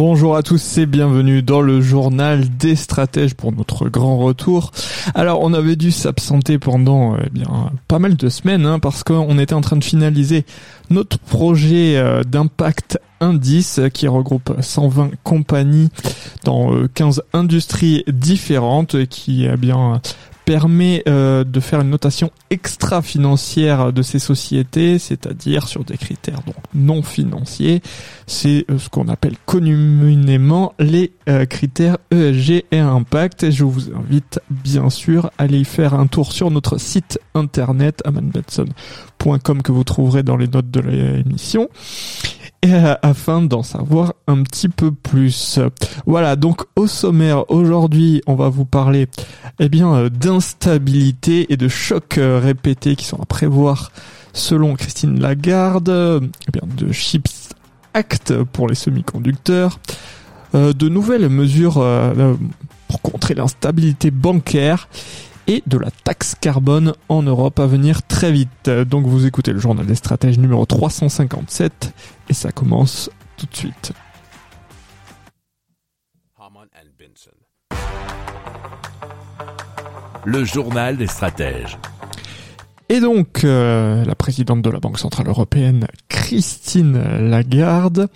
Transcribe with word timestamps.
Bonjour 0.00 0.36
à 0.36 0.44
tous 0.44 0.78
et 0.78 0.86
bienvenue 0.86 1.42
dans 1.42 1.60
le 1.60 1.80
journal 1.80 2.48
des 2.56 2.76
stratèges 2.76 3.34
pour 3.34 3.50
notre 3.50 3.88
grand 3.88 4.16
retour. 4.16 4.70
Alors 5.16 5.40
on 5.42 5.52
avait 5.52 5.74
dû 5.74 5.90
s'absenter 5.90 6.60
pendant 6.60 7.16
eh 7.16 7.28
bien 7.30 7.72
pas 7.88 7.98
mal 7.98 8.14
de 8.14 8.28
semaines 8.28 8.64
hein, 8.64 8.78
parce 8.78 9.02
qu'on 9.02 9.40
était 9.40 9.54
en 9.54 9.60
train 9.60 9.74
de 9.74 9.82
finaliser 9.82 10.46
notre 10.88 11.18
projet 11.18 11.96
euh, 11.96 12.22
d'impact 12.22 13.00
indice 13.18 13.80
qui 13.92 14.06
regroupe 14.06 14.54
120 14.60 15.10
compagnies 15.24 15.88
dans 16.44 16.70
15 16.94 17.18
euh, 17.18 17.22
industries 17.36 18.04
différentes 18.06 19.04
qui 19.06 19.46
eh 19.52 19.56
bien 19.56 20.00
permet 20.48 21.02
euh, 21.06 21.44
de 21.44 21.60
faire 21.60 21.82
une 21.82 21.90
notation 21.90 22.30
extra-financière 22.48 23.92
de 23.92 24.00
ces 24.00 24.18
sociétés, 24.18 24.98
c'est-à-dire 24.98 25.68
sur 25.68 25.84
des 25.84 25.98
critères 25.98 26.40
donc 26.46 26.56
non 26.74 27.02
financiers. 27.02 27.82
C'est 28.26 28.64
euh, 28.70 28.78
ce 28.78 28.88
qu'on 28.88 29.08
appelle 29.08 29.34
communément 29.44 30.72
les 30.78 31.12
euh, 31.28 31.44
critères 31.44 31.98
ESG 32.10 32.64
et 32.72 32.78
impact. 32.78 33.50
je 33.50 33.64
vous 33.64 33.92
invite 33.94 34.40
bien 34.48 34.88
sûr 34.88 35.26
à 35.36 35.42
aller 35.42 35.58
y 35.58 35.64
faire 35.66 35.92
un 35.92 36.06
tour 36.06 36.32
sur 36.32 36.50
notre 36.50 36.78
site 36.78 37.20
internet 37.34 38.00
amanbetson.com 38.06 39.60
que 39.60 39.72
vous 39.72 39.84
trouverez 39.84 40.22
dans 40.22 40.38
les 40.38 40.48
notes 40.48 40.70
de 40.70 40.80
l'émission 40.80 41.68
et 42.62 42.74
afin 43.02 43.42
d'en 43.42 43.62
savoir 43.62 44.14
un 44.26 44.42
petit 44.42 44.68
peu 44.68 44.90
plus. 44.90 45.60
Voilà, 46.06 46.36
donc 46.36 46.62
au 46.76 46.86
sommaire 46.86 47.50
aujourd'hui, 47.50 48.22
on 48.26 48.34
va 48.34 48.48
vous 48.48 48.64
parler 48.64 49.06
eh 49.60 49.68
bien 49.68 49.94
euh, 49.94 50.08
d'instabilité 50.08 51.52
et 51.52 51.56
de 51.56 51.68
chocs 51.68 52.18
euh, 52.18 52.40
répétés 52.42 52.96
qui 52.96 53.04
sont 53.04 53.20
à 53.20 53.26
prévoir 53.26 53.92
selon 54.32 54.74
Christine 54.74 55.20
Lagarde, 55.20 55.88
eh 55.88 56.50
bien 56.52 56.62
de 56.76 56.92
Chips 56.92 57.50
Act 57.94 58.42
pour 58.52 58.68
les 58.68 58.74
semi-conducteurs, 58.74 59.80
euh, 60.54 60.72
de 60.72 60.88
nouvelles 60.88 61.28
mesures 61.28 61.84
pour 62.88 63.02
contrer 63.02 63.34
l'instabilité 63.34 64.10
bancaire 64.10 64.88
et 65.48 65.62
de 65.66 65.78
la 65.78 65.90
taxe 65.90 66.36
carbone 66.40 66.92
en 67.08 67.22
Europe 67.22 67.58
à 67.58 67.66
venir 67.66 68.02
très 68.02 68.30
vite. 68.30 68.70
Donc 68.70 69.06
vous 69.06 69.26
écoutez 69.26 69.52
le 69.52 69.58
journal 69.58 69.86
des 69.86 69.96
stratèges 69.96 70.38
numéro 70.38 70.64
357 70.66 71.92
et 72.28 72.34
ça 72.34 72.52
commence 72.52 73.10
tout 73.36 73.46
de 73.46 73.56
suite. 73.56 73.92
Le 80.24 80.44
journal 80.44 80.96
des 80.96 81.06
stratèges. 81.06 81.78
Et 82.90 83.00
donc, 83.00 83.44
euh, 83.44 84.04
la 84.04 84.14
présidente 84.14 84.62
de 84.62 84.70
la 84.70 84.80
Banque 84.80 84.98
Centrale 84.98 85.28
Européenne, 85.28 85.86
Christine 86.08 86.98
Lagarde, 87.30 88.08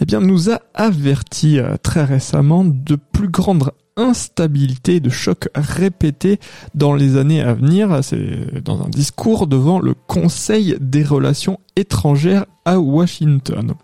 eh 0.00 0.04
bien, 0.04 0.20
nous 0.20 0.50
a 0.50 0.60
averti 0.74 1.58
euh, 1.58 1.76
très 1.82 2.04
récemment 2.04 2.64
de 2.64 2.96
plus 2.96 3.28
grandes 3.28 3.70
instabilité, 3.96 5.00
de 5.00 5.10
chocs 5.10 5.48
répétés 5.54 6.38
dans 6.74 6.94
les 6.94 7.16
années 7.16 7.42
à 7.42 7.54
venir. 7.54 8.02
C'est 8.02 8.62
dans 8.64 8.82
un 8.82 8.88
discours 8.88 9.46
devant 9.46 9.80
le 9.80 9.94
Conseil 9.94 10.76
des 10.80 11.04
relations 11.04 11.60
étrangères 11.76 12.46
à 12.64 12.78
Washington. 12.78 13.74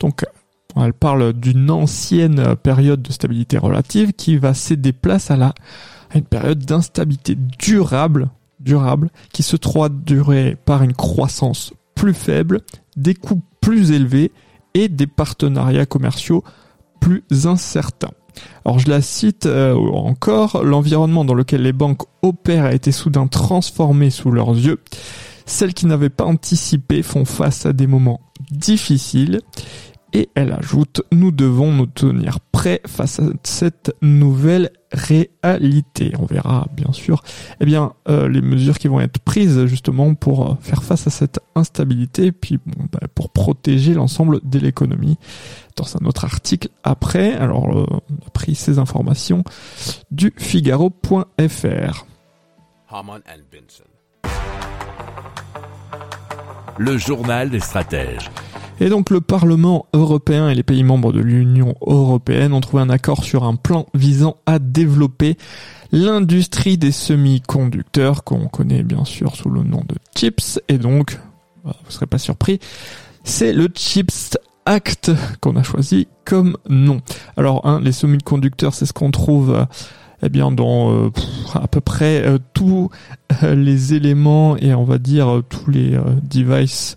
Donc, 0.00 0.24
elle 0.76 0.92
parle 0.92 1.32
d'une 1.32 1.70
ancienne 1.70 2.56
période 2.56 3.00
de 3.02 3.12
stabilité 3.12 3.58
relative 3.58 4.12
qui 4.12 4.36
va 4.36 4.54
céder 4.54 4.92
place 4.92 5.30
à 5.30 5.36
la 5.36 5.54
une 6.14 6.24
période 6.24 6.64
d'instabilité 6.64 7.36
durable, 7.58 8.30
durable, 8.60 9.10
qui 9.32 9.42
se 9.42 9.56
traduirait 9.56 10.56
par 10.64 10.82
une 10.82 10.92
croissance 10.92 11.72
plus 11.94 12.14
faible, 12.14 12.60
des 12.96 13.14
coûts 13.14 13.42
plus 13.60 13.90
élevés 13.90 14.32
et 14.74 14.88
des 14.88 15.06
partenariats 15.06 15.86
commerciaux 15.86 16.44
plus 17.00 17.24
incertains. 17.46 18.12
Alors 18.64 18.78
je 18.78 18.88
la 18.88 19.00
cite 19.00 19.46
euh, 19.46 19.74
encore, 19.74 20.64
l'environnement 20.64 21.24
dans 21.24 21.34
lequel 21.34 21.62
les 21.62 21.72
banques 21.72 22.02
opèrent 22.22 22.64
a 22.64 22.74
été 22.74 22.92
soudain 22.92 23.26
transformé 23.26 24.10
sous 24.10 24.30
leurs 24.30 24.52
yeux. 24.52 24.80
Celles 25.46 25.74
qui 25.74 25.86
n'avaient 25.86 26.10
pas 26.10 26.24
anticipé 26.24 27.02
font 27.02 27.24
face 27.24 27.66
à 27.66 27.72
des 27.72 27.86
moments 27.86 28.20
difficiles 28.50 29.40
et 30.14 30.30
elle 30.36 30.52
ajoute, 30.52 31.02
nous 31.12 31.32
devons 31.32 31.72
nous 31.72 31.86
tenir 31.86 32.38
prêts 32.40 32.80
face 32.86 33.18
à 33.18 33.24
cette 33.42 33.94
nouvelle 34.00 34.70
réalité. 34.92 36.12
On 36.20 36.24
verra 36.24 36.68
bien 36.72 36.92
sûr 36.92 37.24
eh 37.60 37.66
bien, 37.66 37.92
euh, 38.08 38.28
les 38.28 38.40
mesures 38.40 38.78
qui 38.78 38.86
vont 38.86 39.00
être 39.00 39.18
prises 39.18 39.66
justement 39.66 40.14
pour 40.14 40.52
euh, 40.52 40.54
faire 40.60 40.84
face 40.84 41.08
à 41.08 41.10
cette 41.10 41.40
instabilité, 41.56 42.30
puis 42.30 42.60
bah, 42.64 43.00
pour 43.14 43.30
protéger 43.30 43.92
l'ensemble 43.92 44.40
de 44.44 44.58
l'économie. 44.60 45.18
Dans 45.76 45.96
un 45.96 46.06
autre 46.06 46.24
article 46.24 46.68
après, 46.84 47.34
alors 47.34 47.76
euh, 47.76 47.84
on 47.90 48.26
a 48.26 48.30
pris 48.30 48.54
ces 48.54 48.78
informations 48.78 49.42
du 50.12 50.32
Figaro.fr. 50.36 52.06
Le 56.78 56.98
journal 56.98 57.50
des 57.50 57.60
stratèges. 57.60 58.30
Et 58.80 58.88
donc 58.88 59.10
le 59.10 59.20
Parlement 59.20 59.86
européen 59.92 60.48
et 60.48 60.54
les 60.54 60.62
pays 60.62 60.82
membres 60.82 61.12
de 61.12 61.20
l'Union 61.20 61.74
européenne 61.86 62.52
ont 62.52 62.60
trouvé 62.60 62.82
un 62.82 62.90
accord 62.90 63.24
sur 63.24 63.44
un 63.44 63.54
plan 63.54 63.86
visant 63.94 64.36
à 64.46 64.58
développer 64.58 65.36
l'industrie 65.92 66.76
des 66.76 66.90
semi-conducteurs 66.90 68.24
qu'on 68.24 68.46
connaît 68.46 68.82
bien 68.82 69.04
sûr 69.04 69.36
sous 69.36 69.48
le 69.50 69.62
nom 69.62 69.82
de 69.88 69.94
chips 70.16 70.60
et 70.68 70.78
donc 70.78 71.20
vous 71.64 71.72
serez 71.88 72.06
pas 72.06 72.18
surpris 72.18 72.58
c'est 73.22 73.52
le 73.52 73.68
Chips 73.74 74.36
Act 74.66 75.12
qu'on 75.40 75.56
a 75.56 75.62
choisi 75.62 76.08
comme 76.24 76.56
nom. 76.68 77.00
Alors 77.36 77.66
hein, 77.66 77.80
les 77.82 77.92
semi-conducteurs 77.92 78.74
c'est 78.74 78.86
ce 78.86 78.92
qu'on 78.92 79.10
trouve 79.10 79.66
eh 80.22 80.28
bien 80.28 80.50
dans 80.50 80.90
euh, 80.92 81.10
à 81.54 81.68
peu 81.68 81.80
près 81.80 82.26
euh, 82.26 82.38
tous 82.54 82.90
euh, 83.42 83.54
les 83.54 83.94
éléments 83.94 84.56
et 84.56 84.74
on 84.74 84.84
va 84.84 84.98
dire 84.98 85.42
tous 85.48 85.70
les 85.70 85.98
devices 86.22 86.96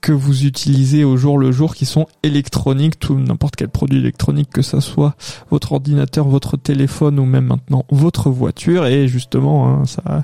que 0.00 0.12
vous 0.12 0.46
utilisez 0.46 1.04
au 1.04 1.16
jour 1.16 1.38
le 1.38 1.52
jour 1.52 1.74
qui 1.74 1.84
sont 1.84 2.06
électroniques, 2.22 2.98
tout 2.98 3.18
n'importe 3.18 3.56
quel 3.56 3.68
produit 3.68 3.98
électronique 3.98 4.50
que 4.50 4.62
ça 4.62 4.80
soit 4.80 5.14
votre 5.50 5.72
ordinateur, 5.72 6.28
votre 6.28 6.56
téléphone 6.56 7.18
ou 7.18 7.24
même 7.24 7.46
maintenant 7.46 7.84
votre 7.90 8.30
voiture 8.30 8.86
et 8.86 9.08
justement 9.08 9.68
hein, 9.68 9.84
ça 9.86 10.02
a 10.06 10.22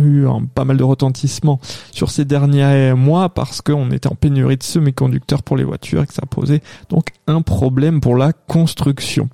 eu 0.00 0.26
un, 0.26 0.44
pas 0.44 0.64
mal 0.64 0.76
de 0.76 0.84
retentissement 0.84 1.60
sur 1.92 2.10
ces 2.10 2.24
derniers 2.24 2.94
mois 2.94 3.28
parce 3.28 3.60
qu'on 3.60 3.90
était 3.90 4.08
en 4.08 4.14
pénurie 4.14 4.56
de 4.56 4.62
semi-conducteurs 4.62 5.42
pour 5.42 5.56
les 5.56 5.64
voitures 5.64 6.02
et 6.02 6.06
que 6.06 6.14
ça 6.14 6.26
posait 6.26 6.62
donc 6.88 7.08
un 7.26 7.42
problème 7.42 8.00
pour 8.00 8.16
la 8.16 8.32
construction. 8.32 9.28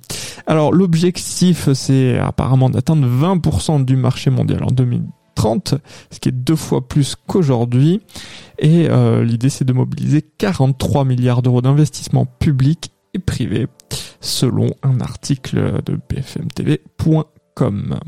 Alors 0.47 0.73
l'objectif 0.73 1.71
c'est 1.73 2.17
apparemment 2.17 2.69
d'atteindre 2.69 3.07
20% 3.07 3.85
du 3.85 3.95
marché 3.95 4.29
mondial 4.29 4.63
en 4.63 4.71
2020 4.71 5.22
30, 5.43 5.75
ce 6.09 6.19
qui 6.21 6.29
est 6.29 6.31
deux 6.31 6.55
fois 6.55 6.87
plus 6.87 7.17
qu'aujourd'hui. 7.27 8.01
Et 8.59 8.87
euh, 8.89 9.25
l'idée, 9.25 9.49
c'est 9.49 9.65
de 9.65 9.73
mobiliser 9.73 10.21
43 10.21 11.03
milliards 11.03 11.41
d'euros 11.41 11.61
d'investissement 11.61 12.25
public 12.25 12.93
et 13.13 13.19
privé, 13.19 13.67
selon 14.21 14.73
un 14.83 15.01
article 15.01 15.81
de 15.83 15.99
bfmtv.com. 16.09 17.99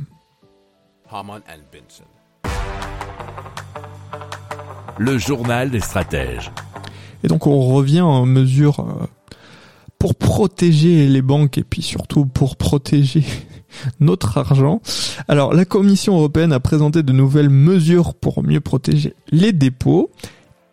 Le 4.98 5.18
journal 5.18 5.72
des 5.72 5.82
stratèges. 5.82 6.52
Et 7.26 7.28
donc 7.28 7.48
on 7.48 7.60
revient 7.74 8.00
en 8.02 8.26
mesure 8.26 8.80
euh, 8.80 9.08
pour 10.00 10.16
protéger 10.16 11.10
les 11.10 11.22
banques 11.22 11.58
et 11.58 11.66
puis 11.66 11.82
surtout 11.82 12.26
pour 12.26 12.56
protéger 12.56 13.26
notre 14.00 14.38
argent. 14.38 14.82
Alors 15.28 15.54
la 15.54 15.66
Commission 15.66 16.16
européenne 16.16 16.54
a 16.54 16.60
présenté 16.60 17.04
de 17.04 17.14
nouvelles 17.14 17.50
mesures 17.50 18.14
pour 18.14 18.44
mieux 18.44 18.62
protéger 18.62 19.16
les 19.32 19.52
dépôts 19.52 20.12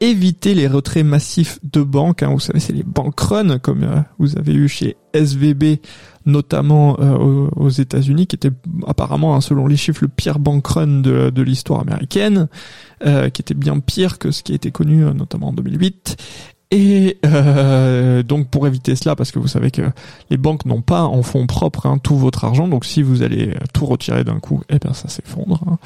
éviter 0.03 0.55
les 0.55 0.67
retraits 0.67 1.07
massifs 1.07 1.61
de 1.63 1.81
banques. 1.81 2.25
Hein. 2.25 2.31
Vous 2.33 2.41
savez, 2.41 2.59
c'est 2.59 2.73
les 2.73 2.83
bank 2.83 3.19
runs 3.21 3.59
comme 3.59 3.85
euh, 3.85 4.01
vous 4.19 4.37
avez 4.37 4.53
eu 4.53 4.67
chez 4.67 4.97
SVB, 5.15 5.79
notamment 6.27 6.99
euh, 6.99 7.49
aux 7.55 7.69
États-Unis, 7.69 8.27
qui 8.27 8.35
était 8.35 8.51
apparemment, 8.87 9.37
hein, 9.37 9.41
selon 9.41 9.69
les 9.69 9.77
chiffres, 9.77 10.01
le 10.03 10.09
pire 10.09 10.41
bank 10.41 10.67
run 10.67 11.01
de, 11.03 11.31
de 11.31 11.43
l'histoire 11.43 11.81
américaine, 11.81 12.49
euh, 13.07 13.31
qui 13.31 13.43
était 13.43 13.55
bien 13.55 13.79
pire 13.79 14.19
que 14.19 14.33
ce 14.33 14.43
qui 14.43 14.51
a 14.51 14.55
été 14.57 14.73
connu 14.73 15.05
notamment 15.15 15.49
en 15.49 15.53
2008. 15.53 16.17
Et 16.75 17.19
donc 18.27 18.49
pour 18.49 18.67
éviter 18.67 18.97
cela, 18.97 19.15
parce 19.15 19.31
que 19.31 19.39
vous 19.39 19.47
savez 19.47 19.71
que 19.71 19.83
les 20.31 20.39
banques 20.39 20.65
n'ont 20.65 20.81
pas 20.81 21.03
en 21.03 21.23
fonds 21.23 21.47
propres 21.47 21.85
hein, 21.85 21.99
tout 22.03 22.17
votre 22.17 22.45
argent, 22.47 22.67
donc 22.67 22.87
si 22.87 23.03
vous 23.03 23.23
allez 23.23 23.55
tout 23.75 23.85
retirer 23.85 24.25
d'un 24.25 24.41
coup, 24.41 24.63
eh 24.71 24.79
bien 24.79 24.95
ça 24.95 25.09
s'effondre. 25.09 25.61
Hein. 25.67 25.79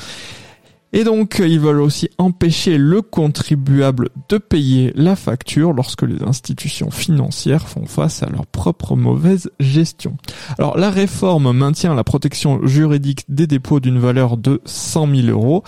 Et 0.96 1.04
donc, 1.04 1.42
ils 1.44 1.60
veulent 1.60 1.82
aussi 1.82 2.08
empêcher 2.16 2.78
le 2.78 3.02
contribuable 3.02 4.08
de 4.30 4.38
payer 4.38 4.94
la 4.96 5.14
facture 5.14 5.74
lorsque 5.74 6.00
les 6.00 6.22
institutions 6.22 6.90
financières 6.90 7.68
font 7.68 7.84
face 7.84 8.22
à 8.22 8.30
leur 8.30 8.46
propre 8.46 8.96
mauvaise 8.96 9.50
gestion. 9.60 10.16
Alors, 10.56 10.78
la 10.78 10.88
réforme 10.88 11.52
maintient 11.52 11.94
la 11.94 12.02
protection 12.02 12.66
juridique 12.66 13.26
des 13.28 13.46
dépôts 13.46 13.78
d'une 13.78 13.98
valeur 13.98 14.38
de 14.38 14.62
100 14.64 15.14
000 15.14 15.26
euros, 15.28 15.64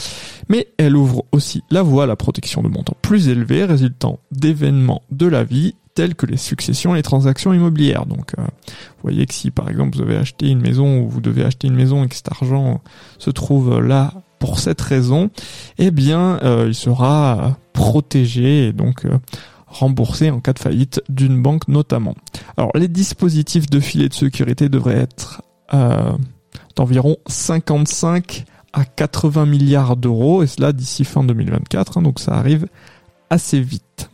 mais 0.48 0.68
elle 0.78 0.96
ouvre 0.96 1.26
aussi 1.32 1.62
la 1.70 1.82
voie 1.82 2.04
à 2.04 2.06
la 2.06 2.16
protection 2.16 2.62
de 2.62 2.68
montants 2.68 2.96
plus 3.02 3.28
élevés 3.28 3.66
résultant 3.66 4.20
d'événements 4.32 5.02
de 5.10 5.26
la 5.26 5.44
vie 5.44 5.74
tels 5.92 6.14
que 6.14 6.24
les 6.24 6.38
successions 6.38 6.94
et 6.94 6.98
les 6.98 7.02
transactions 7.02 7.52
immobilières. 7.52 8.06
Donc, 8.06 8.32
euh, 8.38 8.42
vous 8.44 9.02
voyez 9.02 9.26
que 9.26 9.34
si 9.34 9.50
par 9.50 9.68
exemple 9.68 9.94
vous 9.94 10.02
avez 10.04 10.16
acheté 10.16 10.48
une 10.48 10.62
maison 10.62 11.00
ou 11.00 11.08
vous 11.10 11.20
devez 11.20 11.44
acheter 11.44 11.66
une 11.66 11.74
maison 11.74 12.02
et 12.02 12.08
que 12.08 12.14
cet 12.14 12.32
argent 12.32 12.80
se 13.18 13.28
trouve 13.28 13.78
là 13.80 14.14
pour 14.38 14.58
cette 14.58 14.80
raison, 14.80 15.30
eh 15.78 15.90
bien, 15.90 16.38
euh, 16.42 16.66
il 16.68 16.74
sera 16.74 17.56
protégé 17.72 18.68
et 18.68 18.72
donc 18.72 19.04
euh, 19.04 19.18
remboursé 19.66 20.30
en 20.30 20.40
cas 20.40 20.52
de 20.52 20.58
faillite 20.58 21.02
d'une 21.08 21.40
banque 21.42 21.68
notamment. 21.68 22.14
Alors, 22.56 22.70
les 22.74 22.88
dispositifs 22.88 23.68
de 23.68 23.80
filet 23.80 24.08
de 24.08 24.14
sécurité 24.14 24.68
devraient 24.68 24.98
être 24.98 25.42
euh, 25.74 26.12
d'environ 26.76 27.16
55 27.26 28.44
à 28.72 28.84
80 28.84 29.46
milliards 29.46 29.96
d'euros, 29.96 30.42
et 30.42 30.46
cela 30.46 30.72
d'ici 30.72 31.04
fin 31.04 31.24
2024, 31.24 31.98
hein, 31.98 32.02
donc 32.02 32.20
ça 32.20 32.34
arrive 32.34 32.66
assez 33.30 33.60
vite. 33.60 34.10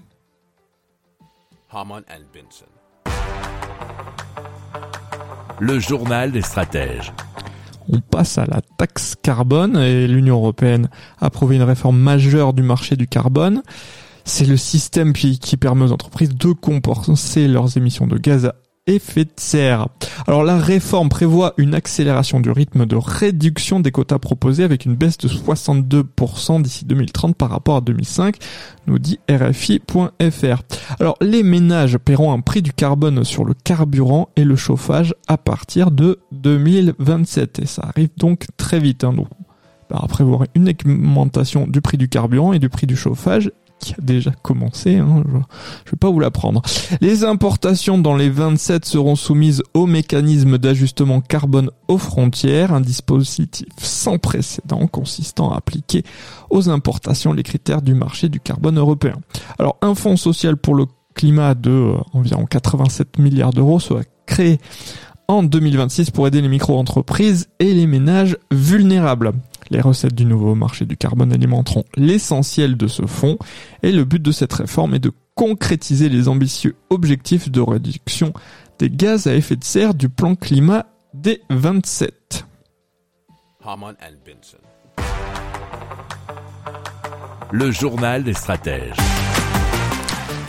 Le 5.61 5.79
journal 5.79 6.33
des 6.33 6.43
stratèges 6.43 7.13
on 7.89 8.01
passe 8.01 8.39
à 8.39 8.47
la 8.47 8.61
taxe 8.79 9.15
carbone 9.23 9.77
et 9.77 10.07
l'Union 10.07 10.37
européenne 10.37 10.89
a 11.21 11.27
approuvé 11.27 11.57
une 11.57 11.63
réforme 11.63 11.99
majeure 11.99 12.53
du 12.53 12.63
marché 12.63 12.97
du 12.97 13.07
carbone. 13.07 13.63
C'est 14.25 14.47
le 14.47 14.57
système 14.57 15.13
qui, 15.13 15.39
permet 15.57 15.85
aux 15.85 15.93
entreprises 15.93 16.35
de 16.35 16.53
compenser 16.53 17.47
leurs 17.47 17.77
émissions 17.77 18.07
de 18.07 18.17
gaz 18.17 18.47
à 18.47 18.55
effet 18.87 19.25
de 19.25 19.31
serre. 19.37 19.89
Alors 20.27 20.45
la 20.45 20.59
réforme 20.59 21.09
prévoit 21.09 21.55
une 21.57 21.75
accélération 21.75 22.41
du 22.41 22.51
rythme 22.51 22.85
de 22.85 22.97
réduction 22.97 23.81
des 23.81 23.91
quotas 23.91 24.19
proposés 24.19 24.63
avec 24.63 24.85
une 24.85 24.95
baisse 24.95 25.17
de 25.19 25.29
62% 25.29 26.63
d'ici 26.63 26.85
2030 26.85 27.37
par 27.37 27.51
rapport 27.51 27.77
à 27.77 27.81
2005, 27.81 28.37
nous 28.87 28.99
dit 28.99 29.19
RFI.fr. 29.31 30.63
Alors 31.01 31.17
les 31.23 31.43
ménages 31.43 31.97
paieront 31.99 32.33
un 32.33 32.41
prix 32.41 32.61
du 32.61 32.73
carbone 32.73 33.25
sur 33.25 33.45
le 33.45 33.55
carburant 33.55 34.29
et 34.37 34.45
le 34.45 34.57
chauffage 34.57 35.15
à 35.29 35.39
partir 35.39 35.91
de 35.91 36.21
2027 36.33 37.61
et 37.61 37.67
ça 37.67 37.89
arrive 37.89 38.11
donc 38.19 38.47
très 38.59 38.81
vite. 38.81 39.05
Hein, 39.05 39.15
donc, 39.15 39.29
après 39.91 40.25
vous 40.25 40.39
une 40.55 40.69
augmentation 40.69 41.67
du 41.67 41.81
prix 41.81 41.97
du 41.97 42.09
carburant 42.09 42.53
et 42.53 42.59
du 42.59 42.69
prix 42.69 42.87
du 42.87 42.97
chauffage 42.97 43.51
a 43.93 44.01
déjà 44.01 44.31
commencé, 44.43 44.97
hein, 44.97 45.23
je, 45.27 45.33
ne 45.35 45.39
vais 45.39 45.97
pas 46.01 46.11
vous 46.11 46.21
l'apprendre. 46.21 46.63
Les 47.01 47.25
importations 47.25 47.99
dans 47.99 48.17
les 48.17 48.31
27 48.31 48.85
seront 48.85 49.17
soumises 49.17 49.63
au 49.75 49.87
mécanisme 49.87 50.59
d'ajustement 50.59 51.21
carbone 51.21 51.71
aux 51.89 51.99
frontières, 51.99 52.73
un 52.73 52.81
dispositif 52.81 53.67
sans 53.79 54.19
précédent 54.19 54.87
consistant 54.87 55.53
à 55.53 55.59
appliquer 55.59 56.03
aux 56.51 56.69
importations 56.69 57.33
les 57.33 57.43
critères 57.43 57.83
du 57.83 57.95
marché 57.95 58.29
du 58.29 58.41
carbone 58.41 58.79
européen. 58.79 59.17
Alors 59.59 59.77
un 59.83 59.95
fonds 59.95 60.17
social 60.17 60.57
pour 60.57 60.75
le 60.75 60.87
climat 61.15 61.55
de 61.55 61.71
euh, 61.71 61.97
environ 62.13 62.45
87 62.45 63.19
milliards 63.19 63.53
d'euros 63.53 63.81
sera 63.81 64.01
créé 64.27 64.59
en 65.29 65.43
2026 65.43 66.11
pour 66.11 66.27
aider 66.27 66.41
les 66.41 66.49
micro-entreprises 66.49 67.49
et 67.59 67.73
les 67.73 67.87
ménages 67.87 68.37
vulnérables. 68.51 69.33
Les 69.75 69.81
recettes 69.81 70.15
du 70.15 70.25
nouveau 70.25 70.55
marché 70.55 70.87
du 70.87 70.97
carbone 70.97 71.33
alimenteront 71.33 71.83
l'essentiel 71.97 72.77
de 72.77 72.87
ce 72.87 73.07
fonds 73.07 73.39
et 73.83 73.91
le 73.91 74.05
but 74.05 74.23
de 74.23 74.31
cette 74.31 74.53
réforme 74.53 74.95
est 74.95 75.01
de 75.01 75.11
concrétiser 75.35 76.09
les 76.09 76.29
ambitieux 76.29 76.77
objectifs 76.91 77.51
de 77.51 77.61
réduction 77.61 78.33
des 78.79 78.89
gaz 78.89 79.27
à 79.27 79.35
effet 79.35 79.57
de 79.57 79.65
serre 79.65 79.95
du 79.95 80.09
plan 80.09 80.37
climat 80.37 80.87
des 81.13 81.41
27. 81.51 82.47
Le 87.51 87.73
journal 87.73 88.23
des 88.23 88.35
stratèges. 88.35 88.95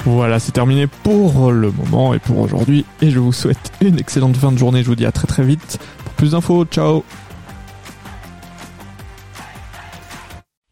Voilà, 0.05 0.37
c'est 0.37 0.51
terminé 0.51 0.85
pour 0.85 1.51
le 1.51 1.71
moment 1.71 2.13
et 2.13 2.19
pour 2.19 2.37
aujourd'hui. 2.37 2.85
Et 3.01 3.09
je 3.09 3.17
vous 3.17 3.33
souhaite 3.33 3.71
une 3.81 3.97
excellente 3.97 4.37
fin 4.37 4.51
de 4.51 4.57
journée. 4.59 4.83
Je 4.83 4.87
vous 4.87 4.95
dis 4.95 5.07
à 5.07 5.11
très 5.11 5.25
très 5.25 5.43
vite. 5.43 5.79
Pour 6.03 6.13
plus 6.13 6.31
d'infos, 6.33 6.65
ciao 6.65 7.03